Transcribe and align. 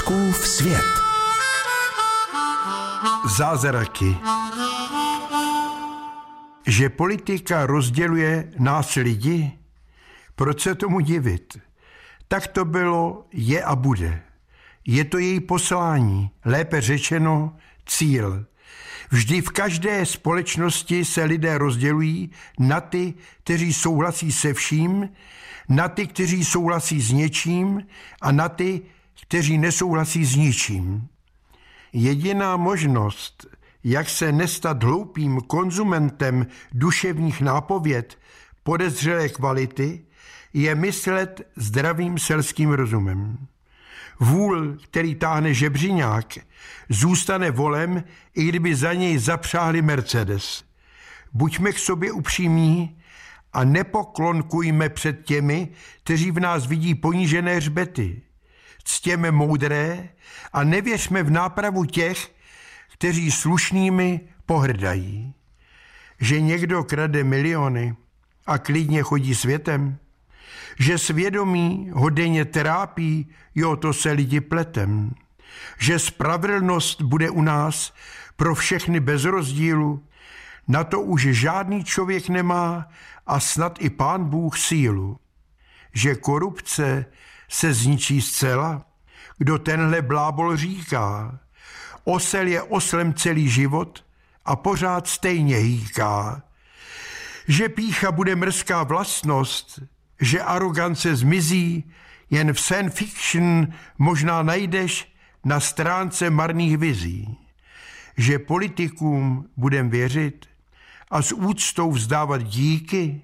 Fouskův 0.00 0.48
svět. 0.48 0.84
Zázraky. 3.36 4.16
Že 6.66 6.88
politika 6.88 7.66
rozděluje 7.66 8.52
nás 8.58 8.94
lidi? 8.94 9.52
Proč 10.34 10.60
se 10.60 10.74
tomu 10.74 11.00
divit? 11.00 11.58
Tak 12.28 12.46
to 12.46 12.64
bylo, 12.64 13.26
je 13.32 13.64
a 13.64 13.76
bude. 13.76 14.22
Je 14.86 15.04
to 15.04 15.18
její 15.18 15.40
poslání, 15.40 16.30
lépe 16.44 16.80
řečeno 16.80 17.56
cíl. 17.86 18.46
Vždy 19.10 19.40
v 19.40 19.50
každé 19.50 20.06
společnosti 20.06 21.04
se 21.04 21.24
lidé 21.24 21.58
rozdělují 21.58 22.30
na 22.58 22.80
ty, 22.80 23.14
kteří 23.44 23.72
souhlasí 23.72 24.32
se 24.32 24.54
vším, 24.54 25.08
na 25.68 25.88
ty, 25.88 26.06
kteří 26.06 26.44
souhlasí 26.44 27.00
s 27.00 27.12
něčím 27.12 27.86
a 28.20 28.32
na 28.32 28.48
ty, 28.48 28.82
kteří 29.22 29.58
nesouhlasí 29.58 30.24
s 30.24 30.36
ničím. 30.36 31.08
Jediná 31.92 32.56
možnost, 32.56 33.46
jak 33.84 34.08
se 34.08 34.32
nestat 34.32 34.82
hloupým 34.82 35.40
konzumentem 35.40 36.46
duševních 36.72 37.40
nápověd 37.40 38.18
podezřelé 38.62 39.28
kvality, 39.28 40.04
je 40.52 40.74
myslet 40.74 41.40
zdravým 41.56 42.18
selským 42.18 42.70
rozumem. 42.70 43.46
Vůl, 44.20 44.76
který 44.84 45.14
táhne 45.14 45.54
žebřiňák, 45.54 46.26
zůstane 46.88 47.50
volem, 47.50 48.04
i 48.34 48.44
kdyby 48.44 48.74
za 48.74 48.92
něj 48.92 49.18
zapřáhli 49.18 49.82
Mercedes. 49.82 50.64
Buďme 51.32 51.72
k 51.72 51.78
sobě 51.78 52.12
upřímní 52.12 52.98
a 53.52 53.64
nepoklonkujme 53.64 54.88
před 54.88 55.24
těmi, 55.24 55.68
kteří 56.02 56.30
v 56.30 56.40
nás 56.40 56.66
vidí 56.66 56.94
ponížené 56.94 57.56
hřbety. 57.56 58.22
Ctěme 58.84 59.30
moudré 59.30 60.08
a 60.52 60.64
nevěřme 60.64 61.22
v 61.22 61.30
nápravu 61.30 61.84
těch, 61.84 62.32
kteří 62.92 63.30
slušnými 63.30 64.20
pohrdají. 64.46 65.34
Že 66.20 66.40
někdo 66.40 66.84
krade 66.84 67.24
miliony 67.24 67.96
a 68.46 68.58
klidně 68.58 69.02
chodí 69.02 69.34
světem, 69.34 69.98
že 70.78 70.98
svědomí 70.98 71.90
ho 71.92 72.10
denně 72.10 72.44
trápí, 72.44 73.28
jo, 73.54 73.76
to 73.76 73.92
se 73.92 74.12
lidi 74.12 74.40
pletem. 74.40 75.14
Že 75.78 75.98
spravedlnost 75.98 77.02
bude 77.02 77.30
u 77.30 77.42
nás 77.42 77.94
pro 78.36 78.54
všechny 78.54 79.00
bez 79.00 79.24
rozdílu, 79.24 80.04
na 80.68 80.84
to 80.84 81.00
už 81.00 81.22
žádný 81.22 81.84
člověk 81.84 82.28
nemá 82.28 82.88
a 83.26 83.40
snad 83.40 83.78
i 83.80 83.90
pán 83.90 84.24
Bůh 84.24 84.58
sílu. 84.58 85.18
Že 85.92 86.14
korupce 86.14 87.06
se 87.50 87.74
zničí 87.74 88.20
zcela, 88.22 88.86
kdo 89.38 89.58
tenhle 89.58 90.02
blábol 90.02 90.56
říká. 90.56 91.38
Osel 92.04 92.46
je 92.46 92.62
oslem 92.62 93.14
celý 93.14 93.48
život 93.48 94.04
a 94.44 94.56
pořád 94.56 95.06
stejně 95.06 95.56
hýká. 95.56 96.42
Že 97.48 97.68
pícha 97.68 98.12
bude 98.12 98.36
mrzká 98.36 98.82
vlastnost, 98.82 99.82
že 100.20 100.42
arogance 100.42 101.16
zmizí, 101.16 101.92
jen 102.30 102.52
v 102.52 102.60
science 102.60 102.96
fiction 102.96 103.66
možná 103.98 104.42
najdeš 104.42 105.12
na 105.44 105.60
stránce 105.60 106.30
marných 106.30 106.78
vizí. 106.78 107.38
Že 108.16 108.38
politikům 108.38 109.48
budem 109.56 109.90
věřit 109.90 110.46
a 111.10 111.22
s 111.22 111.32
úctou 111.32 111.92
vzdávat 111.92 112.42
díky, 112.42 113.22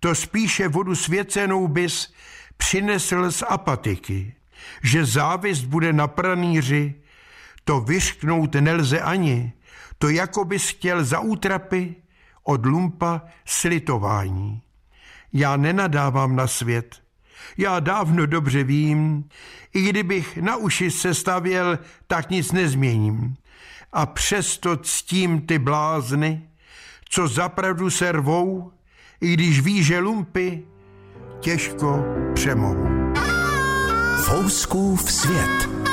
to 0.00 0.14
spíše 0.14 0.68
vodu 0.68 0.94
svěcenou 0.94 1.68
bys 1.68 2.12
přinesl 2.56 3.30
z 3.30 3.42
apatiky. 3.42 4.34
Že 4.82 5.04
závist 5.04 5.64
bude 5.64 5.92
na 5.92 6.06
pranýři, 6.06 6.94
to 7.64 7.80
vyřknout 7.80 8.54
nelze 8.54 9.00
ani, 9.00 9.52
to 9.98 10.08
jako 10.08 10.44
bys 10.44 10.68
chtěl 10.68 11.04
za 11.04 11.20
útrapy 11.20 11.94
od 12.42 12.66
lumpa 12.66 13.22
slitování. 13.44 14.62
Já 15.32 15.56
nenadávám 15.56 16.36
na 16.36 16.46
svět. 16.46 17.02
Já 17.58 17.80
dávno 17.80 18.26
dobře 18.26 18.64
vím, 18.64 19.28
i 19.74 19.82
kdybych 19.82 20.36
na 20.36 20.56
uši 20.56 20.90
se 20.90 21.14
stavěl, 21.14 21.78
tak 22.06 22.30
nic 22.30 22.52
nezměním. 22.52 23.36
A 23.92 24.06
přesto 24.06 24.76
ctím 24.76 25.40
ty 25.40 25.58
blázny, 25.58 26.48
co 27.08 27.28
zapravdu 27.28 27.90
se 27.90 28.12
rvou, 28.12 28.72
i 29.20 29.32
když 29.32 29.60
ví, 29.60 29.82
že 29.82 29.98
lumpy 29.98 30.64
těžko 31.40 32.04
přemohou. 32.34 32.86
Fouskův 34.24 35.12
svět. 35.12 35.85